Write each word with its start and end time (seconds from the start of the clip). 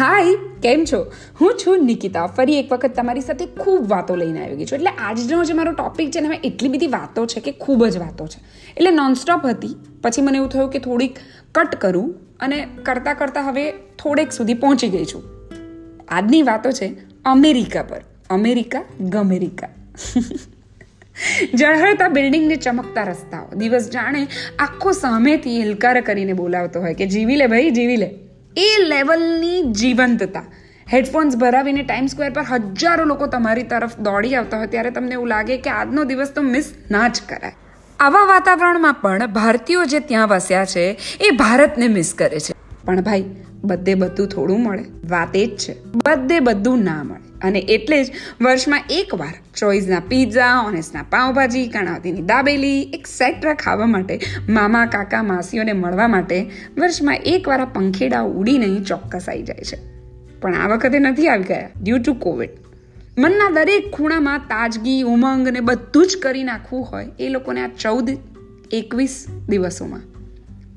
હાય, 0.00 0.24
કેમ 0.62 0.84
છો? 0.92 1.12
હું 1.40 1.54
છું 1.66 1.84
નિકિતા. 1.84 2.26
ફરી 2.26 2.58
એક 2.58 2.72
વખત 2.72 2.92
તમારી 2.96 3.20
સાથે 3.20 3.46
ખૂબ 3.46 3.88
વાતો 3.88 4.16
લઈને 4.16 4.44
આવી 4.44 4.56
ગઈ 4.56 4.64
છું. 4.64 4.76
એટલે 4.76 4.90
આજનો 4.90 5.44
જે 5.44 5.52
મારો 5.52 5.72
ટોપિક 5.72 6.10
છે 6.10 6.20
ને, 6.20 6.26
એમાં 6.26 6.38
એટલી 6.44 6.68
બધી 6.68 6.86
વાતો 6.86 7.26
છે 7.26 7.40
કે 7.40 7.52
ખૂબ 7.52 7.86
જ 7.86 7.96
વાતો 7.96 8.26
છે. 8.26 8.40
એટલે 8.76 8.90
નોનસ્ટોપ 8.90 9.46
હતી. 9.46 9.76
પછી 10.02 10.22
મને 10.22 10.38
એવું 10.38 10.50
થયું 10.50 10.70
કે 10.70 10.78
થોડીક 10.78 11.18
કટ 11.52 11.74
કરું 11.74 12.14
અને 12.40 12.68
કરતાં 12.82 13.14
કરતાં 13.14 13.48
હવે 13.48 13.70
થોડેક 13.70 14.32
સુધી 14.32 14.54
પહોંચી 14.54 14.88
ગઈ 14.88 15.04
છું. 15.04 15.22
આજની 16.08 16.42
વાતો 16.42 16.72
છે 16.72 16.92
અમેરિકા 17.24 17.82
પર. 17.82 18.00
અમેરિકા 18.30 18.82
ગમેરિકા. 19.00 19.68
ઝળહળતા 21.54 22.08
બિલ્ડિંગને 22.08 22.56
ચમકતા 22.56 23.02
રસ્તાઓ. 23.02 23.56
દિવસ 23.56 23.90
જાણે 23.90 24.26
આખો 24.58 24.92
સામેથી 24.92 25.60
હિલકાર 25.60 26.00
કરીને 26.00 26.32
બોલાવતો 26.32 26.80
હોય 26.80 26.94
કે, 26.94 27.06
જીવી 27.06 27.36
લે 27.36 27.46
ભાઈ, 27.46 27.70
જીવી 27.70 27.96
લે. 27.96 28.18
એ 28.56 28.76
લેવલની 28.86 29.62
જીવંતતા. 29.62 30.42
હેડફોન્સ 30.92 31.36
ભરાવીને 31.36 31.82
ટાઈમ 31.82 32.06
સ્ક્વેર 32.06 32.32
પર 32.32 32.42
હજારો 32.42 33.04
લોકો 33.04 33.26
તમારી 33.26 33.62
તરફ 33.62 33.98
દોડી 33.98 34.34
આવતા 34.34 34.56
હોય 34.56 34.66
ત્યારે 34.66 34.90
તમને 34.90 35.12
એવું 35.12 35.28
લાગે 35.28 35.56
કે 35.56 35.70
આજનો 35.70 36.04
દિવસ 36.04 36.30
તો 36.30 36.42
મિસ 36.42 36.74
ના 36.90 37.08
જ 37.08 37.20
કરાય. 37.28 37.52
આવા 38.00 38.24
વાતાવરણમાં 38.24 38.94
પણ 38.94 39.26
ભારતીયો 39.26 39.84
જે 39.84 40.00
ત્યાં 40.00 40.28
વસ્યા 40.28 40.64
છે, 40.64 40.98
એ 41.20 41.30
ભારતને 41.30 41.88
મિસ 41.88 42.14
કરે 42.18 42.40
છે. 42.40 42.54
પણ 42.84 43.00
ભાઈ, 43.00 43.24
બધે 43.64 43.94
બધું 43.94 44.28
થોડું 44.28 44.62
મળે. 44.62 44.84
વાત 45.08 45.36
એ 45.36 45.46
જ 45.46 45.56
છે. 45.56 45.76
બધે 45.84 46.40
બધું 46.40 46.84
ના 46.84 47.02
મળે. 47.02 47.29
અને 47.44 47.58
એટલે 47.58 48.04
જ 48.04 48.12
વર્ષમાં 48.40 48.82
એકવાર 48.90 49.34
ચોઈસના 49.56 50.00
પીઝા 50.00 50.60
ઓનેસના 50.66 51.02
પાઉંભાજી 51.02 51.66
કણાવતીની 51.68 52.22
દાબેલી 52.22 52.82
એક્સેટ્રા 52.82 53.54
ખાવા 53.54 53.86
માટે 53.86 54.20
મામા, 54.48 54.86
કાકા, 54.86 55.22
માસીઓને 55.22 55.72
મળવા 55.72 56.08
માટે 56.08 56.50
વર્ષમાં 56.78 57.16
એકવાર 57.16 57.60
આ 57.60 57.64
પંખેડા 57.64 58.20
ઉડીને 58.20 58.80
ચોક્કસ 58.80 59.28
આવી 59.28 59.42
જાય 59.42 59.64
છે. 59.64 59.78
પણ 60.40 60.54
આ 60.54 60.68
વખતે 60.68 60.98
નથી 60.98 61.28
આવી 61.28 61.44
ગયા 61.44 61.68
ડ્યુ 61.82 61.98
ટુ 61.98 62.14
કોવિડ 62.14 62.50
મનના 63.18 63.50
દરેક 63.50 63.90
ખૂણામાં 63.90 64.38
તાજગી, 64.38 65.02
ઉમંગ 65.02 65.48
ને 65.48 65.60
બધું 65.60 66.06
જ 66.06 66.16
કરી 66.22 66.44
નાખવું 66.44 66.84
હોય, 66.84 67.08
એ 67.20 67.28
લોકોને 67.28 67.60
આ 67.60 67.68
ચૌદ, 67.68 68.10
એકવીસ 68.70 69.26
દિવસોમાં. 69.48 70.00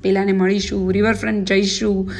પેલાને 0.02 0.32
મળીશું 0.32 0.92
રિવરફ્રન્ટ 0.92 1.48
જઈશું, 1.48 2.10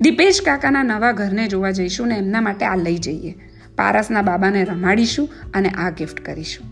દીપેશ 0.00 0.42
કાકાના 0.42 0.82
નવા 0.82 1.12
ઘરને 1.12 1.48
જોવા 1.48 1.70
જઈશું 1.70 2.08
ને 2.08 2.14
એમના 2.14 2.40
માટે 2.40 2.66
આ 2.66 2.76
લઈ 2.76 2.96
જઈએ. 2.96 3.34
પારસના 3.76 4.22
બાબાને 4.22 4.64
રમાડીશું 4.64 5.28
અને 5.54 5.68
આ 5.68 5.90
ગિફ્ટ 5.90 6.20
કરીશું. 6.20 6.66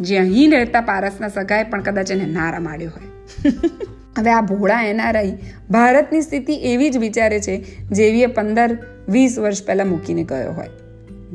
જે 0.00 0.18
અહીં 0.18 0.50
રહેતા 0.50 0.80
પારસના 0.80 1.28
સગાએ 1.28 1.64
પણ 1.64 1.82
કદાચ 1.82 2.10
એને 2.10 2.26
ના 2.26 2.50
રમાડ્યો 2.50 2.90
હોય. 2.90 3.10
હવે 4.18 4.30
આ 4.30 4.40
ભોળા 4.40 4.82
એનઆરઆઈ 4.82 5.32
ભારતની 5.70 6.22
સ્થિતિ 6.22 6.54
એવી 6.54 6.90
જ 6.90 6.98
વિચારે 6.98 7.40
છે 7.40 7.84
જેવી 7.84 8.22
એ 8.22 8.26
પંદર, 8.26 8.78
વીસ 9.08 9.38
વર્ષ 9.38 9.66
પહેલાં 9.66 9.88
મૂકીને 9.88 10.24
ગયો 10.24 10.52
હોય. 10.52 10.68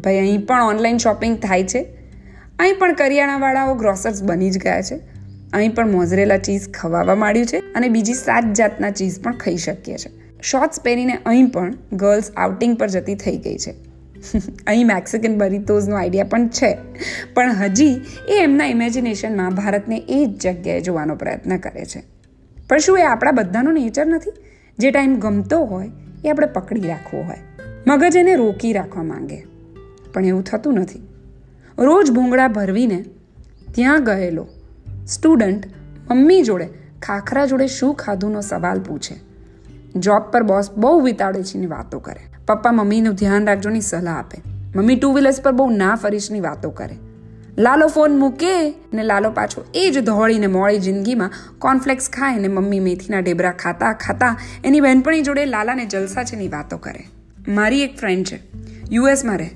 ભાઈ, 0.03 0.17
અહીં 0.17 0.45
પણ 0.45 0.61
ઓનલાઈન 0.61 0.97
શોપિંગ 0.97 1.39
થાય 1.39 1.63
છે? 1.63 1.85
અહીં 2.59 2.79
પણ 2.79 2.93
કરિયાણાવાળાઓ 2.93 3.73
ગ્રોસર્સ 3.73 4.23
બની 4.23 4.51
જ 4.51 4.57
ગયા 4.57 4.81
છે. 4.81 4.95
અહીં 5.53 5.75
પણ 5.75 5.91
મોઝરેલા 5.91 6.37
ચીઝ 6.37 6.69
ખવાવા 6.73 7.15
માંડ્યું 7.15 7.45
છે 7.45 7.57
અને 7.57 7.89
બીજી 7.89 8.13
સાત 8.13 8.43
જાતના 8.53 8.89
ચીઝ 8.89 9.21
પણ 9.21 9.31
ખાઈ 9.31 9.57
શકીએ 9.57 9.97
છીએ 9.97 10.11
શોર્ટ્સ 10.41 10.79
પહેરીને 10.79 11.17
અહીં 11.25 11.49
પણ 11.49 11.73
ગર્લ્સ 11.93 12.31
આઉટિંગ 12.37 12.77
પર 12.77 12.87
જતી 12.87 13.15
થઈ 13.15 13.37
ગઈ 13.37 13.57
છે. 13.57 13.88
અહીં 14.67 14.87
મેક્સિકન 14.87 15.37
બરીતોઝનો 15.37 15.95
આઈડિયા 15.95 16.23
પણ 16.23 16.47
છે. 16.47 16.77
પણ 17.33 17.51
હજી 17.51 17.93
એ 18.27 18.43
એમના 18.43 18.65
ઇમેજિનેશનમાં 18.65 19.55
ભારતને 19.55 20.05
એ 20.09 20.25
જ 20.25 20.29
જગ્યાએ 20.41 20.81
જોવાનો 20.81 21.15
પ્રયત્ન 21.15 21.57
કરે 21.57 21.85
છે. 21.85 22.03
પણ 22.69 22.77
શું 22.77 22.99
એ 22.99 23.03
આપણા 23.03 23.31
બધાનો 23.31 23.71
નેચર 23.71 24.05
નથી? 24.05 24.31
જે 24.79 24.91
ટાઈમ 24.91 25.19
ગમતો 25.19 25.65
હોય, 25.65 25.91
એ 26.25 26.29
આપણે 26.29 26.47
પકડી 26.47 26.81
રાખવો 26.81 27.21
હોય. 27.21 27.37
મગજ 27.87 28.15
એને 28.15 28.35
રોકી 28.35 28.73
રાખવા 28.73 29.03
માંગે. 29.03 29.45
પણ 30.13 30.25
એવું 30.25 30.43
થતું 30.43 30.73
નથી. 30.73 31.07
રોજ 31.77 32.11
ભૂંગળા 32.11 32.47
ભરવીને 32.47 33.05
ત્યાં 33.75 34.03
ગયેલો 34.03 34.47
સ્ટુડન્ટ 35.07 35.63
મમ્મી 36.11 36.41
જોડે 36.41 36.69
ખાખરા 37.01 37.45
જોડે 37.45 37.67
શું 37.67 37.95
ખાધુંનો 37.95 38.41
સવાલ 38.41 38.79
પૂછે. 38.79 39.19
જોબ 39.95 40.21
પર 40.21 40.43
બોસ 40.43 40.71
બહુ 40.71 40.99
વિતાડે 40.99 41.43
છે 41.43 41.65
વાતો 41.65 41.99
કરે. 41.99 42.28
પપ્પા 42.49 42.71
મમ્મીનું 42.71 43.15
ધ્યાન 43.15 43.45
રાખજોની 43.45 43.81
સલાહ 43.81 44.19
આપે. 44.19 44.41
મમ્મી 44.75 44.95
ટુ 44.95 45.13
વ્હીલર્સ 45.13 45.41
પર 45.41 45.51
બહુ 45.51 45.69
ના 45.69 45.95
ફરીશની 45.95 46.39
વાતો 46.39 46.69
કરે. 46.69 46.95
લાલો 47.57 47.87
ફોન 47.87 48.17
મૂકે 48.17 48.73
ને 48.93 49.03
લાલો 49.03 49.31
પાછો 49.31 49.65
એ 49.75 49.91
જ 49.91 50.05
ધોળીને 50.05 50.47
મોડી 50.47 50.77
જિંદગીમાં 50.77 51.31
કોર્નફ્લેક્સ 51.59 52.09
ખાય 52.09 52.39
ને 52.39 52.47
મમ્મી 52.47 52.79
મેથીના 52.79 53.19
ઢેબરા 53.19 53.51
ખાતા 53.51 53.93
ખાતા 53.93 54.37
એની 54.65 54.79
બહેનપણી 54.79 55.21
જોડે 55.21 55.45
લાલાને 55.45 55.85
જલસા 55.85 56.23
છે 56.23 56.35
ની 56.35 56.47
વાતો 56.47 56.77
કરે. 56.77 57.07
મારી 57.47 57.83
એક 57.83 57.97
ફ્રેન્ડ 57.97 58.25
છે. 58.25 58.39
યુએસમાં 58.91 59.37
રહે. 59.37 59.49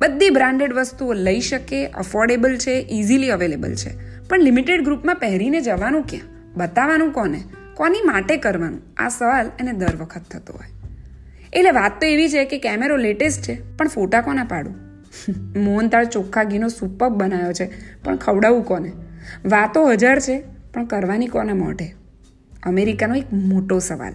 બધી 0.00 0.30
બ્રાન્ડેડ 0.30 0.74
વસ્તુઓ 0.74 1.12
લઈ 1.12 1.40
શકે 1.40 1.86
અફોર્ડેબલ 1.86 2.56
છે 2.56 2.86
ઇઝીલી 2.90 3.30
અવેલેબલ 3.30 3.74
છે. 3.74 4.20
પણ 4.28 4.40
લિમિટેડ 4.40 4.84
ગ્રુપમાં 4.84 5.16
પહેરીને 5.16 5.60
જવાનું 5.60 6.02
ક્યાં? 6.02 6.52
બતાવવાનું 6.56 7.12
કોને? 7.12 7.44
કોની 7.74 7.98
માટે 8.04 8.36
કરવાનું? 8.36 8.80
આ 8.96 9.08
સવાલ 9.08 9.46
એને 9.60 9.72
દર 9.72 9.96
વખત 9.96 10.22
થતો 10.30 10.52
હોય. 10.52 10.77
એટલે 11.52 11.70
વાત 11.70 12.00
તો 12.00 12.06
એવી 12.06 12.28
છે 12.28 12.44
કે 12.44 12.58
કેમેરો 12.58 12.96
લેટેસ્ટ 12.96 13.42
છે, 13.42 13.76
પણ 13.76 13.88
ફોટા 13.88 14.20
કોના 14.20 14.44
પાડું? 14.44 14.74
મોહનતાળ 15.58 16.04
ચોખ્ખા 16.04 16.44
ઘીનો 16.44 16.68
સુપર 16.68 17.08
બનાવ્યો 17.08 17.52
છે, 17.52 17.70
પણ 18.04 18.16
ખવડાવવું 18.16 18.64
કોને? 18.64 18.92
વાતો 19.44 19.90
હજાર 19.90 20.20
છે, 20.20 20.42
પણ 20.72 20.84
કરવાની 20.84 21.26
કોને 21.26 21.52
મોઢે? 21.52 21.94
અમેરિકાનો 22.66 23.14
એક 23.14 23.32
મોટો 23.32 23.78
સવાલ. 23.78 24.12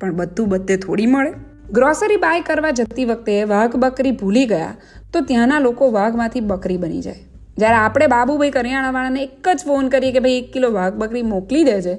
પણ 0.00 0.12
બધું 0.12 0.48
બધે 0.48 0.76
થોડી 0.76 1.06
મળે. 1.06 1.32
ગ્રોસરી 1.72 2.16
બાય 2.16 2.40
કરવા 2.40 2.70
જતી 2.70 3.04
વખતે 3.04 3.44
વાઘ 3.44 3.76
બકરી 3.76 4.10
ભૂલી 4.10 4.46
ગયા, 4.46 4.76
તો 5.12 5.20
ત્યાંના 5.20 5.58
લોકો 5.58 5.90
વાઘમાંથી 5.90 6.40
બકરી 6.40 6.76
બની 6.76 7.00
જાય. 7.00 7.18
જ્યારે 7.58 7.76
આપણે 7.76 8.06
બાબુભાઈ 8.06 8.50
કરિયાણાવાળાને 8.50 9.22
એક 9.22 9.48
જ 9.48 9.64
ફોન 9.66 9.88
કરીએ 9.88 10.12
કે 10.12 10.18
ભાઈ, 10.18 10.32
એક 10.32 10.52
કિલો 10.52 10.70
વાઘ 10.70 10.94
બકરી 10.94 11.22
મોકલી 11.22 11.64
દેજે, 11.64 11.94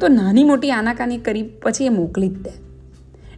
તો 0.00 0.08
નાની 0.08 0.44
મોટી 0.44 0.70
આનાકાની 0.70 1.18
કરી 1.18 1.42
પછી 1.42 1.86
એ 1.86 1.88
મોકલી 1.88 2.28
જ 2.28 2.32
દે. 2.32 2.67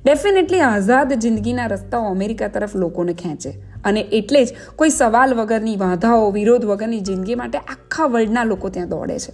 ડેફિનેટલી 0.04 0.60
આઝાદ 0.60 1.10
જિંદગીના 1.14 1.66
રસ્તાઓ 1.66 2.04
અમેરિકા 2.10 2.48
તરફ 2.48 2.76
લોકોને 2.76 3.12
ખેંચે. 3.12 3.50
અને 3.84 4.00
એટલે 4.00 4.44
જ 4.44 4.54
કોઈ 4.76 4.90
સવાલ 4.90 5.34
વગરની 5.34 5.76
વાંધાઓ, 5.76 6.30
વિરોધ 6.30 6.64
વગરની 6.64 7.00
જિંદગી 7.00 7.34
માટે 7.34 7.58
આખા 7.58 8.06
વર્લ્ડના 8.06 8.44
લોકો 8.44 8.68
ત્યાં 8.68 8.88
દોડે 8.88 9.18
છે. 9.18 9.32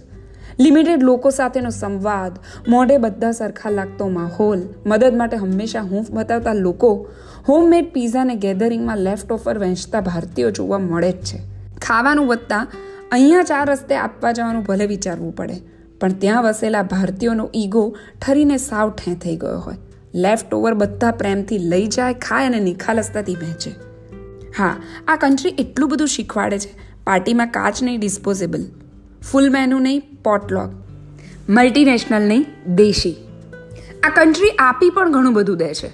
લિમિટેડ 0.59 1.03
લોકો 1.03 1.29
સાથેનો 1.29 1.69
સંવાદ, 1.69 2.33
મોઢે 2.67 2.97
બધા 2.97 3.31
સરખા 3.31 3.69
લાગતો 3.69 4.09
માહોલ, 4.09 4.59
મદદ 4.85 5.15
માટે 5.15 5.37
હંમેશા 5.37 5.81
હૂંફ 5.81 6.11
બતાવતા 6.11 6.53
લોકો 6.53 7.07
હોમમેડ 7.47 7.93
પીઝાને 7.93 8.35
ગેધરિંગમાં 8.35 8.97
લેફ્ટ 8.97 9.31
ઓફર 9.31 9.57
વહેંચતા 9.59 10.01
ભારતીયો 10.01 10.51
જોવા 10.51 10.79
મળે 10.79 11.11
જ 11.11 11.15
છે. 11.15 11.41
ખાવાનું 11.81 12.27
વધતા 12.27 12.67
અહીંયા 13.11 13.43
ચાર 13.43 13.69
રસ્તે 13.69 13.95
આપવા 13.95 14.31
જવાનું 14.31 14.63
ભલે 14.63 14.85
વિચારવું 14.85 15.35
પડે, 15.35 15.61
પણ 15.99 16.11
ત્યાં 16.11 16.43
વસેલા 16.43 16.83
ભારતીયોનો 16.83 17.49
ઈગો 17.55 17.97
ઠરીને 18.21 18.57
સાવ 18.57 18.89
ઠે 18.91 19.15
થઈ 19.15 19.35
ગયો 19.35 19.59
હોય. 19.59 19.86
લેફ્ટ 20.17 20.53
ઓવર 20.53 20.73
બધા 20.73 21.11
પ્રેમથી 21.11 21.57
લઈ 21.57 21.87
જાય, 21.87 22.13
ખાય 22.13 22.45
અને 22.45 22.59
નિખાલસતાથી 22.59 23.35
વહેંચે 23.35 23.71
હા, 24.57 24.75
આ 25.07 25.15
કન્ટ્રી 25.15 25.49
એટલું 25.49 25.89
બધું 25.89 26.07
શીખવાડે 26.07 26.59
છે. 26.59 26.71
પાર્ટીમાં 27.03 27.47
કાચ 27.47 27.83
નહીં 27.83 27.99
ડિસ્પોઝેબલ 27.99 28.65
ફૂલ 29.31 29.49
મેનુ 29.49 29.79
નહીં 29.79 29.99
પોટલોક 30.23 30.71
મલ્ટીનેશનલ 31.49 32.23
નહીં, 32.23 32.45
દેશી. 32.75 33.15
આ 34.03 34.09
કન્ટ્રી 34.09 34.49
આપી 34.49 34.89
પણ 34.89 35.11
ઘણું 35.11 35.33
બધું 35.33 35.57
દે 35.57 35.73
છે. 35.73 35.91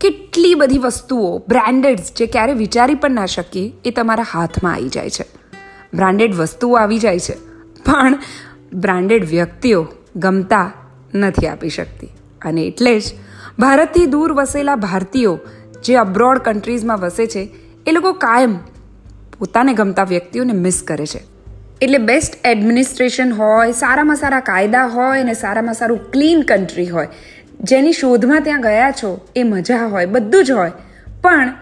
કેટલી 0.00 0.54
બધી 0.54 0.78
વસ્તુઓ 0.78 1.38
બ્રાન્ડેડ 1.38 1.98
જે 2.16 2.26
ક્યારે 2.26 2.52
વિચારી 2.52 2.94
પણ 2.94 3.10
ના 3.10 3.26
શકીએ, 3.26 3.72
એ 3.84 3.90
તમારા 3.90 4.24
હાથમાં 4.32 4.74
આવી 4.74 4.88
જાય 4.88 5.10
છે. 5.10 5.24
બ્રાન્ડેડ 5.94 6.34
વસ્તુઓ 6.34 6.76
આવી 6.76 6.98
જાય 6.98 7.18
છે. 7.18 7.34
પણ 7.84 8.18
બ્રાન્ડેડ 8.74 9.28
વ્યક્તિઓ 9.28 9.86
ગમતા 10.16 10.72
નથી 11.14 11.46
આપી 11.46 11.68
શકતી. 11.68 12.08
અને 12.42 12.62
એટલે 12.62 13.00
જ 13.00 13.02
ભારતથી 13.58 14.06
દૂર 14.06 14.32
વસેલા 14.32 14.76
ભારતીયો 14.76 15.38
જે 15.84 15.94
અબ્રોડ 15.96 16.38
કન્ટ્રીઝમાં 16.38 16.98
વસે 16.98 17.26
છે, 17.26 17.48
એ 17.86 17.92
લોકો 17.92 18.12
કાયમ 18.12 18.56
પોતાને 19.38 19.72
ગમતા 19.72 20.04
વ્યક્તિઓને 20.04 20.52
મિસ 20.52 20.82
કરે 20.86 21.06
છે. 21.06 21.20
એટલે 21.82 21.98
બેસ્ટ 21.98 22.46
એડમિનિસ્ટ્રેશન 22.46 23.32
હોય, 23.32 23.72
સારામાં 23.72 24.16
સારા 24.16 24.40
કાયદા 24.40 24.86
હોય 24.86 25.22
ને 25.22 25.34
સારામાં 25.34 25.74
સારું 25.74 26.10
ક્લીન 26.10 26.42
કન્ટ્રી 26.42 26.88
હોય. 26.88 27.08
જેની 27.60 27.92
શોધમાં 27.92 28.42
ત્યાં 28.42 28.60
ગયા 28.60 28.90
છો, 28.90 29.28
એ 29.36 29.42
મજા 29.42 29.86
હોય, 29.86 30.06
બધું 30.06 30.44
જ 30.44 30.50
હોય. 30.50 30.72
પણ 31.22 31.54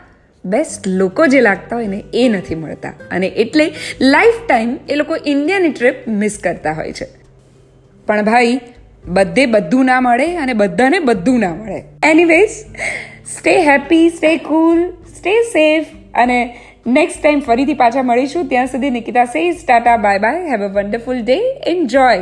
બેસ્ટ 0.44 0.88
લોકો 0.88 1.26
જે 1.26 1.40
લાગતા 1.40 1.76
હોય 1.76 1.86
ને, 1.86 2.04
એ 2.14 2.28
નથી 2.28 2.54
મળતા. 2.54 2.93
અને 3.10 3.26
એટલે 3.26 3.75
લાઈફ 4.00 4.34
ટાઈમ 4.48 4.78
એ 4.88 4.94
લોકો 4.94 5.16
ઇન્ડિયાની 5.26 5.69
ટ્રીપ 5.69 6.08
મિસ 6.08 6.38
કરતા 6.44 6.72
હોય 6.72 6.93
છે. 6.93 7.08
પણ 8.06 8.25
ભાઈ 8.25 8.60
બધે 9.05 9.47
બધું 9.47 9.85
ના 9.85 10.00
મળે 10.00 10.37
અને 10.37 10.52
બધાને 10.52 10.99
બધું 10.99 11.41
ના 11.41 11.55
મળે. 11.55 11.85
Anyways 12.11 12.50
stay 13.38 13.62
happy 13.62 14.08
stay 14.08 14.37
cool 14.37 14.91
stay 15.17 15.43
safe 15.43 15.87
અને 16.14 16.56
નેક્સ્ટ 16.87 17.23
ટાઈમ 17.23 17.41
ફરીથી 17.41 17.75
પાછા 17.75 18.02
મળીશું. 18.02 18.49
ત્યાં 18.49 18.67
સુધી 18.67 18.91
Nikita 18.91 19.25
says 19.25 19.56
tata 19.67 19.97
bye 19.97 20.19
bye 20.19 20.44
have 20.47 20.62
a 20.62 20.67
wonderful 20.67 21.23
day 21.23 21.38
enjoy 21.67 22.19